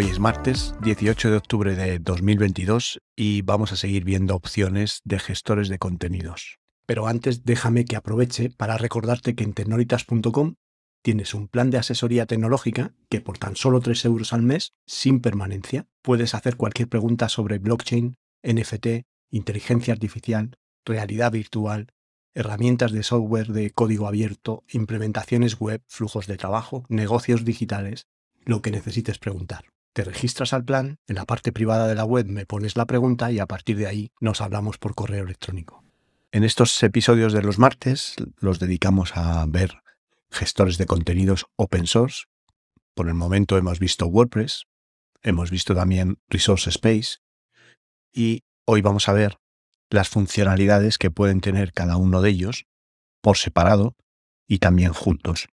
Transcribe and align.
Hoy 0.00 0.06
es 0.06 0.18
martes 0.18 0.74
18 0.80 1.30
de 1.30 1.36
octubre 1.36 1.76
de 1.76 1.98
2022 1.98 3.00
y 3.14 3.42
vamos 3.42 3.70
a 3.72 3.76
seguir 3.76 4.02
viendo 4.02 4.34
opciones 4.34 5.02
de 5.04 5.18
gestores 5.18 5.68
de 5.68 5.78
contenidos. 5.78 6.56
Pero 6.86 7.06
antes 7.06 7.44
déjame 7.44 7.84
que 7.84 7.96
aproveche 7.96 8.48
para 8.48 8.78
recordarte 8.78 9.34
que 9.34 9.44
en 9.44 9.52
tecnolitas.com 9.52 10.54
tienes 11.02 11.34
un 11.34 11.48
plan 11.48 11.68
de 11.68 11.76
asesoría 11.76 12.24
tecnológica 12.24 12.94
que 13.10 13.20
por 13.20 13.36
tan 13.36 13.56
solo 13.56 13.80
3 13.80 14.06
euros 14.06 14.32
al 14.32 14.40
mes, 14.40 14.72
sin 14.86 15.20
permanencia, 15.20 15.86
puedes 16.00 16.34
hacer 16.34 16.56
cualquier 16.56 16.88
pregunta 16.88 17.28
sobre 17.28 17.58
blockchain, 17.58 18.16
NFT, 18.42 19.04
inteligencia 19.28 19.92
artificial, 19.92 20.56
realidad 20.86 21.30
virtual, 21.30 21.92
herramientas 22.32 22.92
de 22.92 23.02
software 23.02 23.48
de 23.48 23.70
código 23.72 24.06
abierto, 24.06 24.64
implementaciones 24.70 25.60
web, 25.60 25.82
flujos 25.88 26.26
de 26.26 26.38
trabajo, 26.38 26.86
negocios 26.88 27.44
digitales, 27.44 28.06
lo 28.46 28.62
que 28.62 28.70
necesites 28.70 29.18
preguntar. 29.18 29.66
Te 30.00 30.04
registras 30.04 30.54
al 30.54 30.64
plan, 30.64 30.98
en 31.08 31.16
la 31.16 31.26
parte 31.26 31.52
privada 31.52 31.86
de 31.86 31.94
la 31.94 32.06
web 32.06 32.24
me 32.24 32.46
pones 32.46 32.74
la 32.74 32.86
pregunta 32.86 33.30
y 33.32 33.38
a 33.38 33.44
partir 33.44 33.76
de 33.76 33.86
ahí 33.86 34.12
nos 34.18 34.40
hablamos 34.40 34.78
por 34.78 34.94
correo 34.94 35.24
electrónico. 35.24 35.84
En 36.32 36.42
estos 36.42 36.82
episodios 36.82 37.34
de 37.34 37.42
los 37.42 37.58
martes 37.58 38.14
los 38.38 38.58
dedicamos 38.58 39.14
a 39.14 39.44
ver 39.46 39.82
gestores 40.30 40.78
de 40.78 40.86
contenidos 40.86 41.44
open 41.56 41.86
source. 41.86 42.24
Por 42.94 43.08
el 43.08 43.14
momento 43.14 43.58
hemos 43.58 43.78
visto 43.78 44.06
WordPress, 44.06 44.64
hemos 45.20 45.50
visto 45.50 45.74
también 45.74 46.16
Resource 46.30 46.70
Space 46.70 47.18
y 48.10 48.44
hoy 48.64 48.80
vamos 48.80 49.06
a 49.06 49.12
ver 49.12 49.36
las 49.90 50.08
funcionalidades 50.08 50.96
que 50.96 51.10
pueden 51.10 51.42
tener 51.42 51.74
cada 51.74 51.98
uno 51.98 52.22
de 52.22 52.30
ellos 52.30 52.64
por 53.20 53.36
separado 53.36 53.96
y 54.48 54.60
también 54.60 54.94
juntos. 54.94 55.48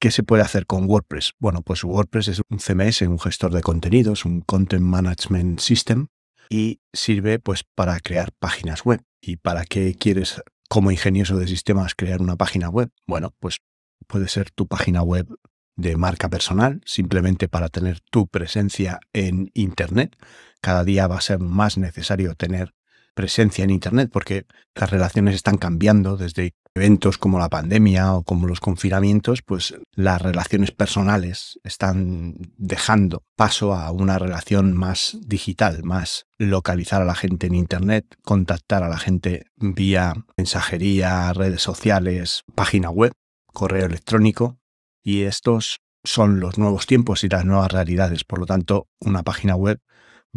¿Qué 0.00 0.12
se 0.12 0.22
puede 0.22 0.42
hacer 0.42 0.66
con 0.66 0.88
WordPress? 0.88 1.32
Bueno, 1.40 1.62
pues 1.62 1.82
WordPress 1.82 2.28
es 2.28 2.42
un 2.48 2.60
CMS, 2.60 3.02
un 3.02 3.18
gestor 3.18 3.52
de 3.52 3.62
contenidos, 3.62 4.24
un 4.24 4.42
Content 4.42 4.84
Management 4.84 5.58
System 5.58 6.06
y 6.48 6.80
sirve 6.92 7.40
pues 7.40 7.64
para 7.74 7.98
crear 7.98 8.30
páginas 8.38 8.84
web. 8.84 9.02
¿Y 9.20 9.38
para 9.38 9.64
qué 9.64 9.96
quieres 9.98 10.40
como 10.68 10.92
ingenioso 10.92 11.36
de 11.36 11.48
sistemas 11.48 11.96
crear 11.96 12.22
una 12.22 12.36
página 12.36 12.68
web? 12.68 12.90
Bueno, 13.08 13.34
pues 13.40 13.58
puede 14.06 14.28
ser 14.28 14.52
tu 14.52 14.68
página 14.68 15.02
web 15.02 15.26
de 15.74 15.96
marca 15.96 16.28
personal, 16.28 16.80
simplemente 16.84 17.48
para 17.48 17.68
tener 17.68 17.98
tu 18.00 18.28
presencia 18.28 19.00
en 19.12 19.50
Internet. 19.54 20.16
Cada 20.60 20.84
día 20.84 21.08
va 21.08 21.16
a 21.16 21.22
ser 21.22 21.40
más 21.40 21.76
necesario 21.76 22.36
tener 22.36 22.72
presencia 23.18 23.64
en 23.64 23.70
Internet 23.70 24.10
porque 24.12 24.46
las 24.76 24.90
relaciones 24.90 25.34
están 25.34 25.58
cambiando 25.58 26.16
desde 26.16 26.54
eventos 26.76 27.18
como 27.18 27.40
la 27.40 27.48
pandemia 27.48 28.14
o 28.14 28.22
como 28.22 28.46
los 28.46 28.60
confinamientos, 28.60 29.42
pues 29.42 29.74
las 29.96 30.22
relaciones 30.22 30.70
personales 30.70 31.58
están 31.64 32.36
dejando 32.56 33.24
paso 33.34 33.74
a 33.74 33.90
una 33.90 34.20
relación 34.20 34.72
más 34.72 35.18
digital, 35.20 35.82
más 35.82 36.26
localizar 36.38 37.02
a 37.02 37.06
la 37.06 37.16
gente 37.16 37.48
en 37.48 37.56
Internet, 37.56 38.06
contactar 38.22 38.84
a 38.84 38.88
la 38.88 38.98
gente 38.98 39.46
vía 39.56 40.14
mensajería, 40.36 41.32
redes 41.32 41.60
sociales, 41.60 42.44
página 42.54 42.88
web, 42.88 43.10
correo 43.52 43.86
electrónico. 43.86 44.60
Y 45.02 45.22
estos 45.22 45.80
son 46.04 46.38
los 46.38 46.56
nuevos 46.56 46.86
tiempos 46.86 47.24
y 47.24 47.28
las 47.28 47.44
nuevas 47.44 47.72
realidades. 47.72 48.22
Por 48.22 48.38
lo 48.38 48.46
tanto, 48.46 48.86
una 49.00 49.24
página 49.24 49.56
web 49.56 49.80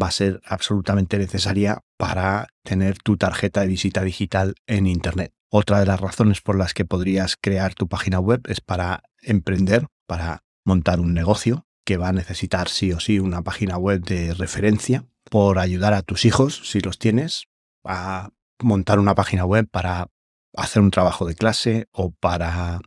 va 0.01 0.07
a 0.07 0.11
ser 0.11 0.41
absolutamente 0.45 1.17
necesaria 1.17 1.83
para 1.97 2.47
tener 2.63 2.97
tu 2.97 3.17
tarjeta 3.17 3.61
de 3.61 3.67
visita 3.67 4.03
digital 4.03 4.55
en 4.67 4.87
Internet. 4.87 5.33
Otra 5.49 5.79
de 5.79 5.85
las 5.85 5.99
razones 5.99 6.41
por 6.41 6.57
las 6.57 6.73
que 6.73 6.85
podrías 6.85 7.37
crear 7.39 7.73
tu 7.73 7.87
página 7.87 8.19
web 8.19 8.41
es 8.47 8.61
para 8.61 9.03
emprender, 9.21 9.87
para 10.07 10.43
montar 10.63 10.99
un 10.99 11.13
negocio 11.13 11.67
que 11.83 11.97
va 11.97 12.09
a 12.09 12.13
necesitar 12.13 12.69
sí 12.69 12.93
o 12.93 12.99
sí 12.99 13.19
una 13.19 13.41
página 13.41 13.77
web 13.77 14.01
de 14.01 14.33
referencia, 14.33 15.05
por 15.29 15.59
ayudar 15.59 15.93
a 15.93 16.01
tus 16.01 16.25
hijos, 16.25 16.61
si 16.65 16.79
los 16.81 16.99
tienes, 16.99 17.45
a 17.83 18.29
montar 18.59 18.99
una 18.99 19.15
página 19.15 19.45
web 19.45 19.67
para 19.69 20.07
hacer 20.55 20.81
un 20.81 20.91
trabajo 20.91 21.25
de 21.25 21.35
clase 21.35 21.87
o 21.91 22.11
para 22.11 22.81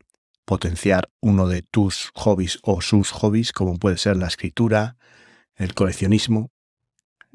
potenciar 0.44 1.10
uno 1.20 1.48
de 1.48 1.62
tus 1.62 2.10
hobbies 2.14 2.58
o 2.62 2.80
sus 2.80 3.10
hobbies, 3.10 3.52
como 3.52 3.78
puede 3.78 3.96
ser 3.96 4.16
la 4.16 4.26
escritura, 4.26 4.96
el 5.56 5.74
coleccionismo. 5.74 6.50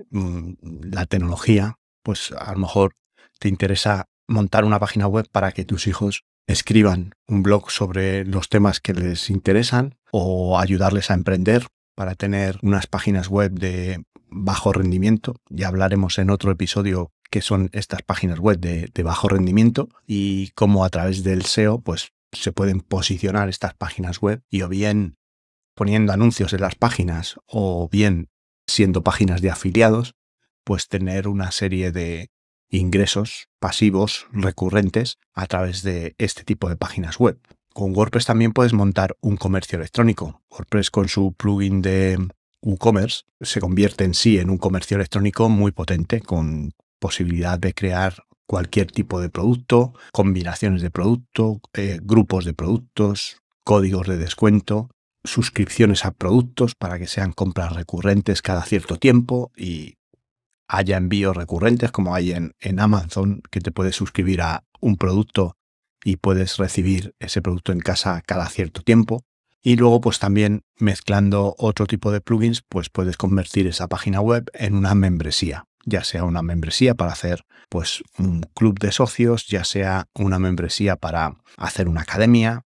Mm, 0.09 0.53
la 0.91 1.05
tecnología, 1.05 1.75
pues 2.03 2.31
a 2.37 2.53
lo 2.53 2.59
mejor 2.59 2.95
te 3.39 3.49
interesa 3.49 4.05
montar 4.27 4.65
una 4.65 4.79
página 4.79 5.07
web 5.07 5.27
para 5.31 5.51
que 5.51 5.65
tus 5.65 5.87
hijos 5.87 6.23
escriban 6.47 7.13
un 7.27 7.43
blog 7.43 7.71
sobre 7.71 8.25
los 8.25 8.49
temas 8.49 8.79
que 8.79 8.93
les 8.93 9.29
interesan 9.29 9.95
o 10.11 10.59
ayudarles 10.59 11.11
a 11.11 11.13
emprender 11.13 11.67
para 11.95 12.15
tener 12.15 12.57
unas 12.61 12.88
páginas 12.88 13.27
web 13.27 13.51
de 13.51 14.03
bajo 14.29 14.73
rendimiento. 14.73 15.35
Ya 15.49 15.67
hablaremos 15.67 16.17
en 16.17 16.29
otro 16.29 16.51
episodio 16.51 17.11
qué 17.29 17.41
son 17.41 17.69
estas 17.73 18.01
páginas 18.01 18.39
web 18.39 18.59
de, 18.59 18.89
de, 18.93 19.03
bajo 19.03 19.29
rendimiento 19.29 19.89
y 20.07 20.49
cómo 20.51 20.85
a 20.85 20.89
través 20.89 21.23
del 21.23 21.43
SEO 21.45 21.81
pues 21.81 22.13
se 22.31 22.51
pueden 22.51 22.81
posicionar 22.81 23.49
estas 23.49 23.73
páginas 23.73 24.21
web 24.21 24.41
y 24.49 24.61
o 24.61 24.69
bien 24.69 25.17
poniendo 25.75 26.13
anuncios 26.13 26.53
en 26.53 26.61
las 26.61 26.75
páginas 26.75 27.39
o 27.45 27.89
bien 27.91 28.29
siendo 28.69 29.03
páginas 29.03 29.41
de 29.41 29.50
afiliados, 29.50 30.16
pues 30.63 30.88
tener 30.88 31.28
una 31.28 31.52
serie 31.52 31.91
de 31.91 32.30
ingresos 32.69 33.47
pasivos 33.59 34.28
recurrentes 34.31 35.18
a 35.34 35.47
través 35.47 35.84
de 35.84 36.16
este 36.18 36.44
tipo 36.44 36.69
de 36.69 36.78
páginas 36.78 37.18
web. 37.18 37.40
Con 37.74 37.96
WordPress 37.96 38.25
también 38.25 38.53
puedes 38.53 38.74
montar 38.74 39.16
un 39.22 39.38
comercio 39.38 39.78
electrónico. 39.78 40.41
WordPress 40.52 40.91
con 40.91 41.07
su 41.07 41.34
plugin 41.34 41.81
de 41.81 42.18
WooCommerce 42.62 43.24
se 43.41 43.59
convierte 43.59 44.03
en 44.03 44.13
sí 44.13 44.38
en 44.38 44.50
un 44.50 44.57
comercio 44.57 44.96
electrónico 44.96 45.50
muy 45.50 45.72
potente 45.72 46.22
con 46.22 46.74
posibilidad 47.00 47.57
de 47.57 47.74
crear 47.74 48.24
cualquier 48.46 48.91
tipo 48.91 49.22
de 49.22 49.30
producto, 49.30 49.94
combinaciones 50.12 50.81
de 50.81 50.91
producto, 50.91 51.62
eh, 51.74 52.00
grupos 52.01 52.46
de 52.46 52.53
productos, 52.53 53.38
códigos 53.63 54.07
de 54.07 54.18
descuento 54.18 54.90
suscripciones 55.24 56.06
a 56.06 56.12
productos 56.12 56.75
para 56.75 56.97
que 56.97 57.07
sean 57.07 57.34
compras 57.34 57.74
recurrentes 57.74 58.41
cada 58.41 58.63
cierto 58.63 58.97
tiempo 58.97 59.52
y 59.56 59.97
haya 60.68 60.97
envíos 60.97 61.35
recurrentes 61.35 61.91
como 61.91 62.16
hay 62.16 62.31
en, 62.31 62.53
en 62.59 62.80
Amazon, 62.80 63.41
que 63.50 63.59
te 63.59 63.72
puedes 63.72 63.96
suscribir 63.96 64.41
a 64.41 64.63
un 64.80 64.97
producto 64.97 65.57
y 66.03 66.18
puedes 66.18 66.57
recibir 66.57 67.16
ese 67.19 67.41
producto 67.41 67.72
en 67.72 67.80
casa 67.80 68.22
cada 68.25 68.47
cierto 68.47 68.81
tiempo. 68.81 69.24
Y 69.62 69.75
luego, 69.75 70.00
pues 70.00 70.19
también 70.19 70.62
mezclando 70.78 71.56
otro 71.57 71.86
tipo 71.86 72.12
de 72.12 72.22
plugins, 72.22 72.62
pues 72.62 72.90
puedes 72.90 73.18
convertir 73.18 73.68
esa 73.68 73.88
página 73.88 74.22
web 74.22 74.50
en 74.53 74.74
una 74.74 74.96
membresía, 74.96 75.66
ya 75.86 76.06
sea 76.06 76.24
una 76.24 76.41
membresía 76.41 76.96
para 76.96 77.12
hacer 77.12 77.44
pues 77.68 78.01
un 78.18 78.41
club 78.56 78.80
de 78.80 78.94
socios, 78.94 79.47
ya 79.47 79.66
sea 79.66 80.07
una 80.13 80.40
membresía 80.40 80.96
para 80.96 81.36
hacer 81.57 81.90
una 81.90 82.01
academia, 82.01 82.62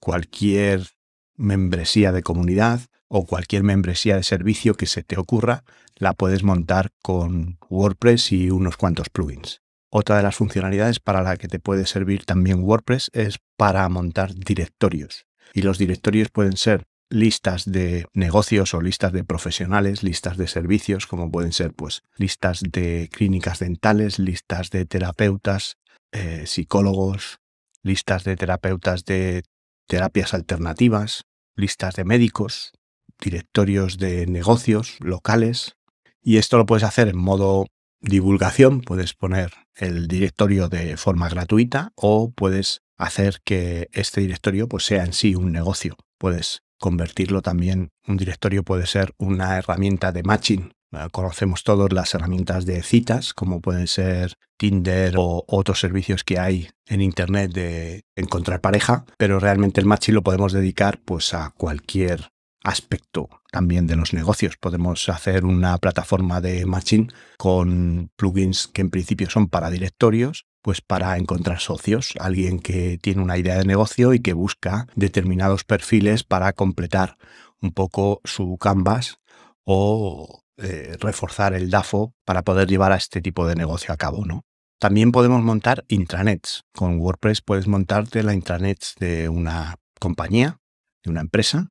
cualquier 0.00 0.88
membresía 1.36 2.12
de 2.12 2.22
comunidad 2.22 2.80
o 3.08 3.26
cualquier 3.26 3.62
membresía 3.62 4.16
de 4.16 4.22
servicio 4.22 4.74
que 4.74 4.86
se 4.86 5.02
te 5.02 5.18
ocurra, 5.18 5.64
la 5.96 6.14
puedes 6.14 6.42
montar 6.42 6.90
con 7.02 7.58
WordPress 7.68 8.32
y 8.32 8.50
unos 8.50 8.76
cuantos 8.76 9.10
plugins. 9.10 9.60
Otra 9.90 10.16
de 10.16 10.22
las 10.22 10.36
funcionalidades 10.36 11.00
para 11.00 11.22
la 11.22 11.36
que 11.36 11.48
te 11.48 11.58
puede 11.58 11.84
servir 11.84 12.24
también 12.24 12.62
WordPress 12.62 13.10
es 13.12 13.38
para 13.58 13.86
montar 13.90 14.34
directorios. 14.34 15.26
Y 15.52 15.62
los 15.62 15.76
directorios 15.76 16.30
pueden 16.30 16.56
ser 16.56 16.84
listas 17.10 17.70
de 17.70 18.06
negocios 18.14 18.72
o 18.72 18.80
listas 18.80 19.12
de 19.12 19.24
profesionales, 19.24 20.02
listas 20.02 20.38
de 20.38 20.48
servicios, 20.48 21.06
como 21.06 21.30
pueden 21.30 21.52
ser 21.52 21.74
pues 21.74 22.02
listas 22.16 22.62
de 22.62 23.10
clínicas 23.12 23.58
dentales, 23.58 24.18
listas 24.18 24.70
de 24.70 24.86
terapeutas, 24.86 25.76
eh, 26.12 26.44
psicólogos, 26.46 27.38
listas 27.82 28.24
de 28.24 28.36
terapeutas 28.36 29.04
de 29.04 29.42
terapias 29.86 30.34
alternativas, 30.34 31.24
listas 31.56 31.94
de 31.94 32.04
médicos, 32.04 32.72
directorios 33.20 33.98
de 33.98 34.26
negocios 34.26 34.96
locales. 35.00 35.76
Y 36.22 36.36
esto 36.36 36.58
lo 36.58 36.66
puedes 36.66 36.84
hacer 36.84 37.08
en 37.08 37.18
modo 37.18 37.66
divulgación, 38.00 38.80
puedes 38.80 39.14
poner 39.14 39.52
el 39.76 40.08
directorio 40.08 40.68
de 40.68 40.96
forma 40.96 41.28
gratuita 41.28 41.92
o 41.94 42.30
puedes 42.32 42.82
hacer 42.98 43.40
que 43.44 43.88
este 43.92 44.20
directorio 44.20 44.68
pues, 44.68 44.84
sea 44.84 45.04
en 45.04 45.12
sí 45.12 45.34
un 45.34 45.52
negocio. 45.52 45.96
Puedes 46.18 46.62
convertirlo 46.78 47.42
también. 47.42 47.90
Un 48.06 48.16
directorio 48.16 48.64
puede 48.64 48.86
ser 48.86 49.12
una 49.18 49.56
herramienta 49.56 50.12
de 50.12 50.22
matching. 50.22 50.72
Conocemos 51.10 51.64
todos 51.64 51.92
las 51.92 52.14
herramientas 52.14 52.66
de 52.66 52.82
citas, 52.82 53.32
como 53.32 53.60
pueden 53.60 53.86
ser 53.86 54.36
Tinder 54.58 55.14
o 55.16 55.44
otros 55.48 55.80
servicios 55.80 56.22
que 56.22 56.38
hay 56.38 56.68
en 56.86 57.00
Internet 57.00 57.52
de 57.52 58.04
encontrar 58.14 58.60
pareja, 58.60 59.04
pero 59.16 59.40
realmente 59.40 59.80
el 59.80 59.86
matching 59.86 60.14
lo 60.14 60.22
podemos 60.22 60.52
dedicar 60.52 61.00
pues, 61.04 61.32
a 61.32 61.50
cualquier 61.56 62.32
aspecto 62.62 63.28
también 63.50 63.86
de 63.86 63.96
los 63.96 64.12
negocios. 64.12 64.56
Podemos 64.56 65.08
hacer 65.08 65.44
una 65.44 65.78
plataforma 65.78 66.40
de 66.40 66.66
matching 66.66 67.12
con 67.38 68.10
plugins 68.16 68.68
que 68.68 68.82
en 68.82 68.90
principio 68.90 69.30
son 69.30 69.48
para 69.48 69.70
directorios, 69.70 70.46
pues 70.62 70.80
para 70.80 71.16
encontrar 71.16 71.58
socios, 71.60 72.12
alguien 72.20 72.60
que 72.60 72.98
tiene 73.00 73.22
una 73.22 73.38
idea 73.38 73.56
de 73.56 73.64
negocio 73.64 74.14
y 74.14 74.20
que 74.20 74.32
busca 74.32 74.86
determinados 74.94 75.64
perfiles 75.64 76.22
para 76.22 76.52
completar 76.52 77.16
un 77.60 77.72
poco 77.72 78.20
su 78.24 78.58
canvas 78.58 79.18
o 79.64 80.41
eh, 80.58 80.96
reforzar 81.00 81.54
el 81.54 81.70
DAFO 81.70 82.14
para 82.24 82.42
poder 82.42 82.68
llevar 82.68 82.92
a 82.92 82.96
este 82.96 83.20
tipo 83.20 83.46
de 83.46 83.54
negocio 83.54 83.92
a 83.92 83.96
cabo, 83.96 84.24
¿no? 84.24 84.44
También 84.78 85.12
podemos 85.12 85.42
montar 85.42 85.84
intranets. 85.88 86.62
Con 86.74 86.98
WordPress 86.98 87.40
puedes 87.40 87.68
montarte 87.68 88.22
la 88.22 88.34
intranet 88.34 88.84
de 88.98 89.28
una 89.28 89.76
compañía, 90.00 90.58
de 91.04 91.10
una 91.10 91.20
empresa, 91.20 91.68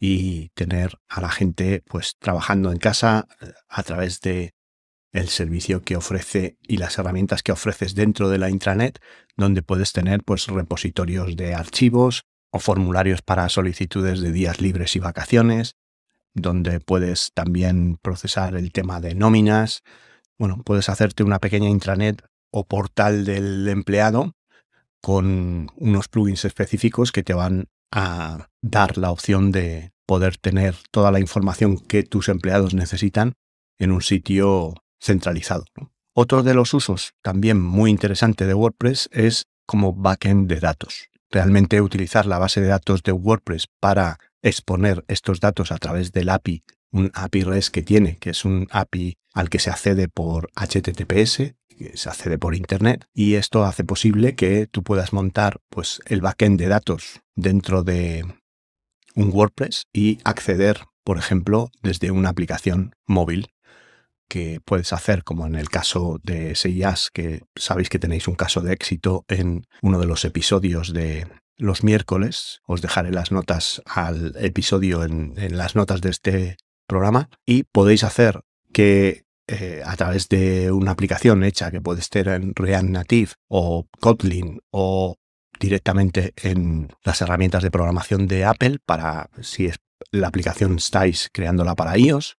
y 0.00 0.48
tener 0.50 0.98
a 1.08 1.20
la 1.20 1.30
gente 1.30 1.82
pues 1.86 2.16
trabajando 2.18 2.72
en 2.72 2.78
casa 2.78 3.26
eh, 3.40 3.52
a 3.68 3.82
través 3.82 4.20
de 4.20 4.54
el 5.12 5.28
servicio 5.28 5.82
que 5.82 5.96
ofrece 5.96 6.58
y 6.60 6.78
las 6.78 6.98
herramientas 6.98 7.42
que 7.42 7.52
ofreces 7.52 7.94
dentro 7.94 8.28
de 8.28 8.38
la 8.38 8.50
intranet, 8.50 8.98
donde 9.36 9.62
puedes 9.62 9.92
tener 9.92 10.24
pues 10.24 10.48
repositorios 10.48 11.36
de 11.36 11.54
archivos 11.54 12.24
o 12.50 12.58
formularios 12.58 13.22
para 13.22 13.48
solicitudes 13.48 14.20
de 14.20 14.32
días 14.32 14.60
libres 14.60 14.96
y 14.96 14.98
vacaciones, 14.98 15.76
donde 16.34 16.80
puedes 16.80 17.30
también 17.32 17.96
procesar 18.02 18.56
el 18.56 18.72
tema 18.72 19.00
de 19.00 19.14
nóminas. 19.14 19.82
Bueno, 20.38 20.62
puedes 20.64 20.88
hacerte 20.88 21.22
una 21.22 21.38
pequeña 21.38 21.68
intranet 21.68 22.22
o 22.50 22.64
portal 22.64 23.24
del 23.24 23.66
empleado 23.68 24.34
con 25.00 25.68
unos 25.76 26.08
plugins 26.08 26.44
específicos 26.44 27.12
que 27.12 27.22
te 27.22 27.34
van 27.34 27.68
a 27.92 28.48
dar 28.62 28.98
la 28.98 29.10
opción 29.10 29.52
de 29.52 29.92
poder 30.06 30.36
tener 30.36 30.76
toda 30.90 31.12
la 31.12 31.20
información 31.20 31.78
que 31.78 32.02
tus 32.02 32.28
empleados 32.28 32.74
necesitan 32.74 33.34
en 33.78 33.92
un 33.92 34.02
sitio 34.02 34.74
centralizado. 35.00 35.64
Otro 36.14 36.42
de 36.42 36.54
los 36.54 36.74
usos 36.74 37.12
también 37.22 37.60
muy 37.60 37.90
interesante 37.90 38.46
de 38.46 38.54
WordPress 38.54 39.08
es 39.12 39.46
como 39.66 39.92
backend 39.92 40.48
de 40.48 40.60
datos. 40.60 41.08
Realmente 41.30 41.80
utilizar 41.80 42.26
la 42.26 42.38
base 42.38 42.60
de 42.60 42.68
datos 42.68 43.02
de 43.02 43.12
WordPress 43.12 43.66
para 43.80 44.18
exponer 44.44 45.04
estos 45.08 45.40
datos 45.40 45.72
a 45.72 45.78
través 45.78 46.12
del 46.12 46.28
API, 46.28 46.62
un 46.92 47.10
API 47.14 47.42
REST 47.42 47.74
que 47.74 47.82
tiene, 47.82 48.18
que 48.18 48.30
es 48.30 48.44
un 48.44 48.68
API 48.70 49.16
al 49.32 49.48
que 49.48 49.58
se 49.58 49.70
accede 49.70 50.06
por 50.08 50.50
HTTPS, 50.54 51.54
que 51.76 51.96
se 51.96 52.08
accede 52.08 52.38
por 52.38 52.54
Internet, 52.54 53.06
y 53.12 53.34
esto 53.34 53.64
hace 53.64 53.82
posible 53.82 54.36
que 54.36 54.68
tú 54.68 54.84
puedas 54.84 55.12
montar 55.12 55.60
pues, 55.70 56.00
el 56.06 56.20
backend 56.20 56.60
de 56.60 56.68
datos 56.68 57.20
dentro 57.34 57.82
de 57.82 58.24
un 59.16 59.30
WordPress 59.32 59.86
y 59.92 60.18
acceder, 60.24 60.82
por 61.02 61.18
ejemplo, 61.18 61.70
desde 61.82 62.10
una 62.10 62.28
aplicación 62.28 62.94
móvil 63.06 63.48
que 64.28 64.60
puedes 64.64 64.92
hacer, 64.92 65.24
como 65.24 65.46
en 65.46 65.54
el 65.54 65.68
caso 65.68 66.20
de 66.22 66.54
SIAS, 66.54 67.10
que 67.12 67.42
sabéis 67.56 67.88
que 67.88 67.98
tenéis 67.98 68.28
un 68.28 68.34
caso 68.34 68.60
de 68.60 68.72
éxito 68.72 69.24
en 69.28 69.66
uno 69.82 69.98
de 69.98 70.06
los 70.06 70.24
episodios 70.24 70.92
de 70.92 71.26
los 71.56 71.84
miércoles. 71.84 72.60
Os 72.66 72.82
dejaré 72.82 73.10
las 73.10 73.32
notas 73.32 73.82
al 73.86 74.34
episodio 74.38 75.04
en, 75.04 75.34
las 75.56 75.76
notas 75.76 76.00
de 76.00 76.10
este 76.10 76.56
programa 76.86 77.28
y 77.46 77.64
podéis 77.64 78.04
hacer 78.04 78.42
que 78.72 79.24
eh, 79.46 79.82
a 79.84 79.96
través 79.96 80.28
de 80.28 80.72
una 80.72 80.92
aplicación 80.92 81.44
hecha 81.44 81.70
que 81.70 81.80
puede 81.80 82.00
estar 82.00 82.28
en 82.28 82.54
React 82.54 82.88
Native 82.88 83.32
o 83.48 83.86
Kotlin 84.00 84.60
o 84.70 85.16
directamente 85.60 86.32
en 86.42 86.88
las 87.04 87.20
herramientas 87.20 87.62
de 87.62 87.70
programación 87.70 88.26
de 88.26 88.44
Apple 88.44 88.78
para 88.84 89.30
si 89.42 89.66
es 89.66 89.76
la 90.10 90.28
aplicación 90.28 90.76
estáis 90.76 91.30
creándola 91.32 91.74
para 91.74 91.96
iOS, 91.96 92.36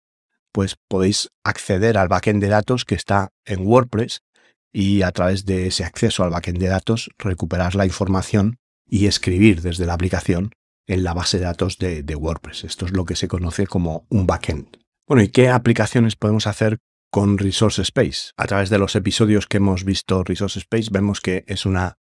pues 0.52 0.76
podéis 0.88 1.30
acceder 1.44 1.98
al 1.98 2.08
backend 2.08 2.42
de 2.42 2.50
datos 2.50 2.86
que 2.86 2.96
está 2.96 3.30
en 3.46 3.66
WordPress 3.66 4.22
y 4.72 5.02
a 5.04 5.12
través 5.12 5.46
de 5.46 5.68
ese 5.68 5.84
acceso 5.84 6.24
al 6.24 6.32
backend 6.32 6.60
de 6.60 6.68
datos 6.68 7.10
recuperar 7.18 7.76
la 7.76 7.86
información 7.86 8.58
y 8.88 9.08
escribir 9.08 9.62
desde 9.62 9.86
la 9.86 9.94
aplicación 9.94 10.52
en 10.88 11.04
la 11.04 11.14
base 11.14 11.40
de 11.40 11.46
datos 11.46 11.78
de, 11.78 12.16
WordPress. 12.16 12.64
Esto 12.64 12.86
es 12.86 12.92
lo 12.92 13.06
que 13.06 13.16
se 13.16 13.28
conoce 13.28 13.68
como 13.68 14.06
un 14.10 14.28
backend. 14.28 14.78
Bueno, 15.08 15.24
¿y 15.24 15.30
qué 15.30 15.50
aplicaciones 15.50 16.16
podemos 16.16 16.48
hacer 16.48 16.78
con 17.12 17.38
Resource 17.38 17.82
Space? 17.82 18.32
A 18.38 18.46
través 18.46 18.70
de 18.70 18.78
los 18.78 18.96
episodios 18.96 19.48
que 19.48 19.58
hemos 19.58 19.84
visto 19.84 20.24
Resource 20.24 20.60
Space 20.60 20.90
vemos 20.92 21.22
que 21.22 21.44
es 21.48 21.66
una 21.66 21.98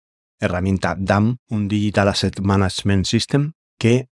herramienta 0.40 0.96
DAM, 0.98 1.38
un 1.48 1.68
Digital 1.68 2.08
Asset 2.08 2.40
Management 2.40 3.06
System, 3.06 3.52
que 3.78 4.08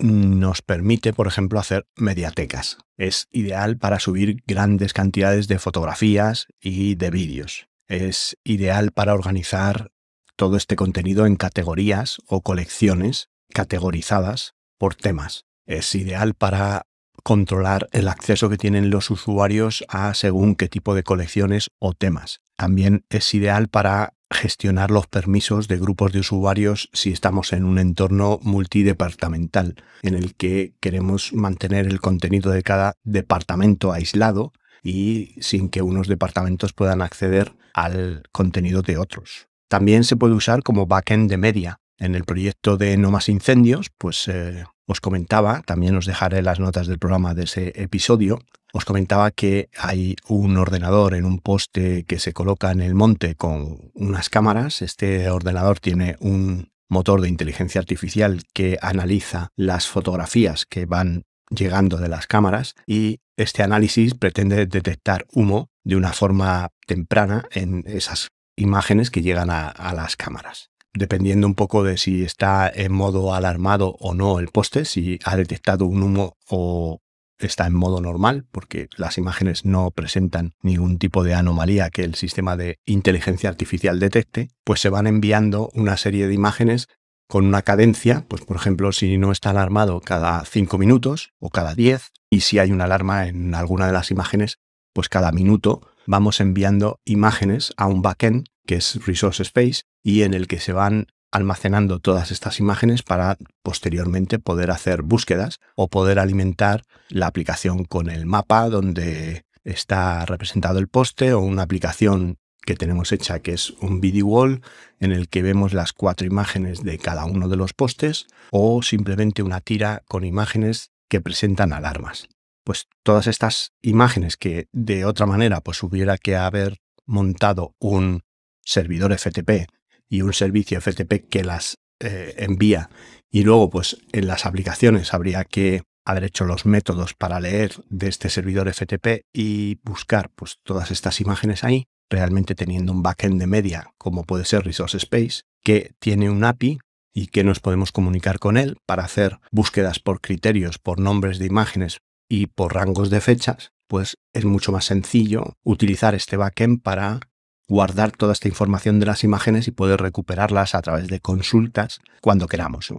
nos 0.00 0.62
permite, 0.62 1.12
por 1.12 1.26
ejemplo, 1.26 1.58
hacer 1.58 1.86
mediatecas. 1.96 2.78
Es 2.96 3.26
ideal 3.30 3.78
para 3.78 3.98
subir 3.98 4.42
grandes 4.46 4.92
cantidades 4.92 5.48
de 5.48 5.58
fotografías 5.58 6.46
y 6.60 6.94
de 6.94 7.10
vídeos. 7.10 7.68
Es 7.88 8.36
ideal 8.44 8.92
para 8.92 9.14
organizar 9.14 9.90
todo 10.38 10.56
este 10.56 10.76
contenido 10.76 11.26
en 11.26 11.34
categorías 11.34 12.18
o 12.28 12.42
colecciones 12.42 13.28
categorizadas 13.52 14.54
por 14.78 14.94
temas. 14.94 15.46
Es 15.66 15.96
ideal 15.96 16.34
para 16.34 16.86
controlar 17.24 17.88
el 17.90 18.06
acceso 18.06 18.48
que 18.48 18.56
tienen 18.56 18.88
los 18.88 19.10
usuarios 19.10 19.84
a 19.88 20.14
según 20.14 20.54
qué 20.54 20.68
tipo 20.68 20.94
de 20.94 21.02
colecciones 21.02 21.70
o 21.80 21.92
temas. 21.92 22.40
También 22.56 23.04
es 23.10 23.34
ideal 23.34 23.66
para 23.66 24.14
gestionar 24.30 24.92
los 24.92 25.08
permisos 25.08 25.66
de 25.66 25.78
grupos 25.78 26.12
de 26.12 26.20
usuarios 26.20 26.88
si 26.92 27.10
estamos 27.10 27.52
en 27.52 27.64
un 27.64 27.80
entorno 27.80 28.38
multidepartamental 28.42 29.74
en 30.02 30.14
el 30.14 30.36
que 30.36 30.74
queremos 30.80 31.32
mantener 31.32 31.86
el 31.86 32.00
contenido 32.00 32.52
de 32.52 32.62
cada 32.62 32.94
departamento 33.02 33.92
aislado 33.92 34.52
y 34.84 35.34
sin 35.40 35.68
que 35.68 35.82
unos 35.82 36.06
departamentos 36.06 36.72
puedan 36.72 37.02
acceder 37.02 37.56
al 37.74 38.22
contenido 38.30 38.82
de 38.82 38.98
otros. 38.98 39.47
También 39.68 40.04
se 40.04 40.16
puede 40.16 40.34
usar 40.34 40.62
como 40.62 40.86
backend 40.86 41.30
de 41.30 41.36
media. 41.36 41.80
En 41.98 42.14
el 42.14 42.24
proyecto 42.24 42.76
de 42.76 42.96
No 42.96 43.10
más 43.10 43.28
incendios, 43.28 43.88
pues 43.98 44.28
eh, 44.28 44.64
os 44.86 45.00
comentaba, 45.00 45.62
también 45.66 45.96
os 45.96 46.06
dejaré 46.06 46.42
las 46.42 46.60
notas 46.60 46.86
del 46.86 46.98
programa 46.98 47.34
de 47.34 47.44
ese 47.44 47.72
episodio, 47.74 48.38
os 48.72 48.84
comentaba 48.84 49.30
que 49.30 49.70
hay 49.78 50.16
un 50.28 50.56
ordenador 50.56 51.14
en 51.14 51.24
un 51.24 51.38
poste 51.38 52.04
que 52.04 52.18
se 52.18 52.32
coloca 52.32 52.70
en 52.70 52.80
el 52.80 52.94
monte 52.94 53.34
con 53.34 53.90
unas 53.94 54.28
cámaras. 54.28 54.82
Este 54.82 55.30
ordenador 55.30 55.80
tiene 55.80 56.16
un 56.20 56.70
motor 56.88 57.20
de 57.20 57.28
inteligencia 57.28 57.80
artificial 57.80 58.42
que 58.52 58.78
analiza 58.82 59.48
las 59.56 59.86
fotografías 59.86 60.66
que 60.66 60.86
van 60.86 61.24
llegando 61.50 61.96
de 61.96 62.08
las 62.08 62.26
cámaras 62.26 62.74
y 62.86 63.20
este 63.36 63.62
análisis 63.62 64.14
pretende 64.14 64.66
detectar 64.66 65.26
humo 65.32 65.70
de 65.82 65.96
una 65.96 66.12
forma 66.12 66.68
temprana 66.86 67.46
en 67.52 67.84
esas 67.86 68.28
imágenes 68.58 69.10
que 69.10 69.22
llegan 69.22 69.50
a, 69.50 69.92
las 69.94 70.16
cámaras. 70.16 70.70
Dependiendo 70.94 71.46
un 71.46 71.54
poco 71.54 71.84
de 71.84 71.96
si 71.96 72.24
está 72.24 72.70
en 72.72 72.92
modo 72.92 73.34
alarmado 73.34 73.96
o 74.00 74.14
no 74.14 74.38
el 74.38 74.48
poste, 74.48 74.84
si 74.84 75.18
ha 75.24 75.36
detectado 75.36 75.86
un 75.86 76.02
humo 76.02 76.36
o 76.48 77.00
está 77.38 77.66
en 77.66 77.74
modo 77.74 78.00
normal 78.00 78.46
porque 78.50 78.88
las 78.96 79.16
imágenes 79.16 79.64
no 79.64 79.90
presentan 79.92 80.54
ningún 80.60 80.98
tipo 80.98 81.22
de 81.22 81.34
anomalía 81.34 81.90
que 81.90 82.02
el 82.02 82.16
sistema 82.16 82.56
de 82.56 82.78
inteligencia 82.84 83.48
artificial 83.48 84.00
detecte, 84.00 84.50
pues 84.64 84.80
se 84.80 84.88
van 84.88 85.06
enviando 85.06 85.70
una 85.74 85.96
serie 85.96 86.26
de 86.26 86.34
imágenes 86.34 86.88
con 87.28 87.44
una 87.44 87.62
cadencia, 87.62 88.24
pues 88.26 88.44
por 88.44 88.56
ejemplo, 88.56 88.90
si 88.90 89.18
no 89.18 89.30
está 89.30 89.50
alarmado 89.50 90.00
cada 90.00 90.44
5 90.44 90.78
minutos 90.78 91.30
o 91.38 91.50
cada 91.50 91.74
10, 91.74 92.10
y 92.30 92.40
si 92.40 92.58
hay 92.58 92.72
una 92.72 92.84
alarma 92.84 93.26
en 93.26 93.54
alguna 93.54 93.86
de 93.86 93.92
las 93.92 94.10
imágenes, 94.10 94.58
pues 94.94 95.08
cada 95.08 95.30
minuto 95.30 95.82
vamos 96.08 96.40
enviando 96.40 97.00
imágenes 97.04 97.74
a 97.76 97.86
un 97.86 98.00
backend 98.00 98.46
que 98.66 98.76
es 98.76 99.04
Resource 99.06 99.42
Space 99.42 99.82
y 100.02 100.22
en 100.22 100.32
el 100.32 100.46
que 100.46 100.58
se 100.58 100.72
van 100.72 101.06
almacenando 101.30 102.00
todas 102.00 102.30
estas 102.30 102.60
imágenes 102.60 103.02
para 103.02 103.36
posteriormente 103.62 104.38
poder 104.38 104.70
hacer 104.70 105.02
búsquedas 105.02 105.60
o 105.76 105.88
poder 105.88 106.18
alimentar 106.18 106.82
la 107.10 107.26
aplicación 107.26 107.84
con 107.84 108.08
el 108.08 108.24
mapa 108.24 108.70
donde 108.70 109.44
está 109.64 110.24
representado 110.24 110.78
el 110.78 110.88
poste 110.88 111.34
o 111.34 111.40
una 111.40 111.62
aplicación 111.62 112.38
que 112.62 112.74
tenemos 112.74 113.12
hecha 113.12 113.40
que 113.40 113.52
es 113.52 113.72
un 113.82 114.00
video 114.00 114.26
wall 114.26 114.62
en 115.00 115.12
el 115.12 115.28
que 115.28 115.42
vemos 115.42 115.74
las 115.74 115.92
cuatro 115.92 116.26
imágenes 116.26 116.82
de 116.82 116.96
cada 116.96 117.26
uno 117.26 117.48
de 117.48 117.56
los 117.56 117.74
postes 117.74 118.26
o 118.50 118.80
simplemente 118.80 119.42
una 119.42 119.60
tira 119.60 120.02
con 120.08 120.24
imágenes 120.24 120.90
que 121.10 121.20
presentan 121.20 121.74
alarmas. 121.74 122.28
Pues 122.68 122.86
todas 123.02 123.26
estas 123.28 123.72
imágenes 123.80 124.36
que 124.36 124.68
de 124.72 125.06
otra 125.06 125.24
manera 125.24 125.62
pues 125.62 125.82
hubiera 125.82 126.18
que 126.18 126.36
haber 126.36 126.76
montado 127.06 127.74
un 127.78 128.24
servidor 128.62 129.18
FTP 129.18 129.70
y 130.06 130.20
un 130.20 130.34
servicio 130.34 130.78
FTP 130.78 131.30
que 131.30 131.44
las 131.44 131.78
eh, 131.98 132.34
envía 132.36 132.90
Y 133.30 133.44
luego, 133.44 133.70
pues 133.70 133.96
en 134.12 134.26
las 134.26 134.44
aplicaciones 134.44 135.14
habría 135.14 135.44
que 135.44 135.80
haber 136.04 136.24
hecho 136.24 136.44
los 136.44 136.66
métodos 136.66 137.14
para 137.14 137.40
leer 137.40 137.72
de 137.88 138.08
este 138.08 138.28
servidor 138.28 138.70
FTP 138.70 139.24
y 139.32 139.80
buscar 139.82 140.28
pues 140.34 140.58
todas 140.62 140.90
estas 140.90 141.22
imágenes 141.22 141.64
ahí, 141.64 141.86
realmente 142.10 142.54
teniendo 142.54 142.92
un 142.92 143.02
backend 143.02 143.40
de 143.40 143.46
media 143.46 143.94
como 143.96 144.24
puede 144.24 144.44
ser 144.44 144.66
Resource 144.66 144.98
Space, 144.98 145.44
que 145.64 145.92
tiene 146.00 146.28
un 146.28 146.44
API 146.44 146.80
y 147.14 147.28
que 147.28 147.44
nos 147.44 147.60
podemos 147.60 147.92
comunicar 147.92 148.38
con 148.38 148.58
él 148.58 148.76
para 148.84 149.04
hacer 149.04 149.38
búsquedas 149.50 150.00
por 150.00 150.20
criterios, 150.20 150.78
por 150.78 151.00
nombres 151.00 151.38
de 151.38 151.46
imágenes 151.46 152.00
y 152.28 152.46
por 152.46 152.74
rangos 152.74 153.10
de 153.10 153.20
fechas, 153.20 153.72
pues 153.86 154.18
es 154.32 154.44
mucho 154.44 154.72
más 154.72 154.84
sencillo 154.84 155.56
utilizar 155.64 156.14
este 156.14 156.36
backend 156.36 156.82
para 156.82 157.20
guardar 157.68 158.12
toda 158.12 158.32
esta 158.32 158.48
información 158.48 159.00
de 159.00 159.06
las 159.06 159.24
imágenes 159.24 159.68
y 159.68 159.72
poder 159.72 160.00
recuperarlas 160.00 160.74
a 160.74 160.82
través 160.82 161.08
de 161.08 161.20
consultas 161.20 162.00
cuando 162.20 162.46
queramos. 162.46 162.92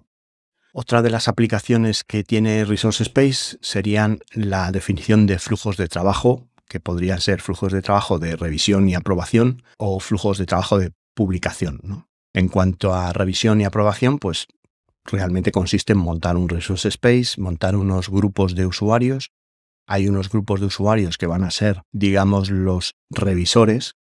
Otra 0.72 1.02
de 1.02 1.10
las 1.10 1.28
aplicaciones 1.28 2.04
que 2.04 2.24
tiene 2.24 2.64
Resource 2.64 3.04
Space 3.04 3.58
serían 3.62 4.20
la 4.34 4.72
definición 4.72 5.26
de 5.26 5.40
flujos 5.40 5.78
de 5.78 5.88
trabajo, 5.88 6.48
que 6.68 6.80
podrían 6.80 7.20
ser 7.20 7.42
flujos 7.42 7.74
de 7.74 7.82
trabajo 7.82 8.20
de 8.20 8.36
revisión 8.36 8.88
y 8.88 8.94
aprobación 8.94 9.64
o 9.78 10.00
flujos 10.00 10.38
de 10.38 10.46
trabajo 10.46 10.78
de 10.78 10.92
publicación. 11.16 12.06
En 12.34 12.48
cuanto 12.48 12.94
a 12.94 13.12
revisión 13.12 13.60
y 13.60 13.66
aprobación, 13.66 14.20
pues 14.20 14.48
realmente 15.06 15.52
consiste 15.52 15.94
en 15.94 16.00
montar 16.00 16.38
un 16.38 16.50
Resource 16.50 16.88
Space, 16.88 17.40
montar 17.40 17.76
unos 17.76 18.10
grupos 18.10 18.56
de 18.56 18.66
usuarios. 18.66 19.32
Hay 19.88 20.08
unos 20.08 20.30
grupos 20.30 20.60
de 20.60 20.68
usuarios 20.68 21.18
que 21.18 21.28
van 21.28 21.44
a 21.44 21.52
ser, 21.52 21.82
digamos, 21.92 22.50
los 22.50 22.96
revisores, 23.10 23.96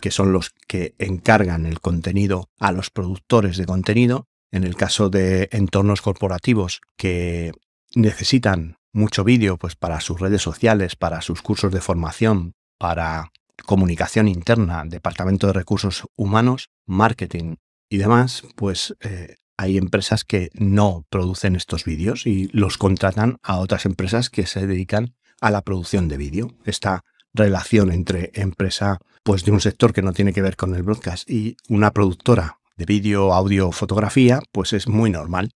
que 0.00 0.10
son 0.10 0.32
los 0.32 0.52
que 0.66 0.94
encargan 0.98 1.66
el 1.66 1.80
contenido 1.80 2.50
a 2.58 2.72
los 2.72 2.90
productores 2.90 3.56
de 3.56 3.66
contenido, 3.66 4.26
en 4.50 4.64
el 4.64 4.76
caso 4.76 5.10
de 5.10 5.48
entornos 5.52 6.02
corporativos 6.02 6.80
que 6.96 7.52
necesitan 7.94 8.76
mucho 8.92 9.24
vídeo 9.24 9.58
pues 9.58 9.76
para 9.76 10.00
sus 10.00 10.20
redes 10.20 10.42
sociales, 10.42 10.96
para 10.96 11.20
sus 11.20 11.42
cursos 11.42 11.72
de 11.72 11.80
formación, 11.80 12.54
para 12.78 13.32
comunicación 13.64 14.28
interna, 14.28 14.84
departamento 14.86 15.46
de 15.46 15.52
recursos 15.52 16.06
humanos, 16.16 16.70
marketing 16.86 17.56
y 17.90 17.98
demás, 17.98 18.42
pues 18.54 18.96
eh, 19.00 19.36
hay 19.56 19.78
empresas 19.78 20.24
que 20.24 20.50
no 20.54 21.04
producen 21.08 21.56
estos 21.56 21.84
vídeos 21.84 22.26
y 22.26 22.48
los 22.52 22.78
contratan 22.78 23.38
a 23.42 23.58
otras 23.58 23.86
empresas 23.86 24.30
que 24.30 24.46
se 24.46 24.66
dedican 24.66 25.14
a 25.40 25.50
la 25.50 25.62
producción 25.62 26.08
de 26.08 26.16
vídeo. 26.16 26.54
Esta 26.64 27.04
relación 27.32 27.92
entre 27.92 28.30
empresa 28.34 28.98
pues 29.22 29.44
de 29.44 29.50
un 29.50 29.60
sector 29.60 29.92
que 29.92 30.02
no 30.02 30.12
tiene 30.12 30.32
que 30.32 30.42
ver 30.42 30.56
con 30.56 30.74
el 30.74 30.82
broadcast 30.82 31.28
y 31.28 31.56
una 31.68 31.90
productora 31.90 32.58
de 32.76 32.84
vídeo, 32.84 33.32
audio, 33.32 33.72
fotografía, 33.72 34.40
pues 34.52 34.72
es 34.72 34.88
muy 34.88 35.10
normal. 35.10 35.50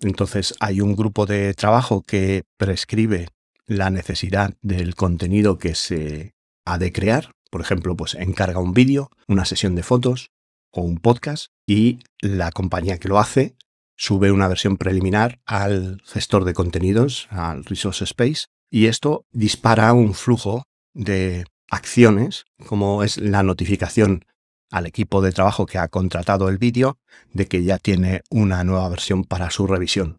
Entonces 0.00 0.54
hay 0.60 0.80
un 0.80 0.96
grupo 0.96 1.26
de 1.26 1.54
trabajo 1.54 2.02
que 2.02 2.44
prescribe 2.56 3.28
la 3.66 3.90
necesidad 3.90 4.54
del 4.62 4.94
contenido 4.96 5.58
que 5.58 5.74
se 5.74 6.34
ha 6.64 6.78
de 6.78 6.92
crear. 6.92 7.32
Por 7.50 7.60
ejemplo, 7.60 7.96
pues 7.96 8.14
encarga 8.14 8.60
un 8.60 8.74
vídeo, 8.74 9.10
una 9.28 9.44
sesión 9.44 9.74
de 9.74 9.82
fotos 9.82 10.30
o 10.72 10.82
un 10.82 10.98
podcast 10.98 11.46
y 11.66 12.00
la 12.20 12.50
compañía 12.50 12.98
que 12.98 13.08
lo 13.08 13.18
hace 13.18 13.56
sube 13.96 14.32
una 14.32 14.48
versión 14.48 14.76
preliminar 14.76 15.40
al 15.44 16.00
gestor 16.06 16.44
de 16.44 16.54
contenidos, 16.54 17.28
al 17.30 17.64
Resource 17.64 18.04
Space, 18.04 18.46
y 18.70 18.86
esto 18.86 19.26
dispara 19.30 19.92
un 19.92 20.14
flujo 20.14 20.64
de 20.94 21.44
acciones, 21.70 22.44
como 22.66 23.02
es 23.02 23.18
la 23.18 23.42
notificación 23.42 24.24
al 24.70 24.86
equipo 24.86 25.20
de 25.20 25.32
trabajo 25.32 25.66
que 25.66 25.78
ha 25.78 25.88
contratado 25.88 26.48
el 26.48 26.58
vídeo 26.58 26.98
de 27.32 27.46
que 27.46 27.62
ya 27.64 27.78
tiene 27.78 28.22
una 28.30 28.64
nueva 28.64 28.88
versión 28.88 29.24
para 29.24 29.50
su 29.50 29.66
revisión. 29.66 30.18